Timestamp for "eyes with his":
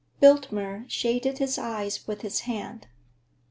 1.59-2.39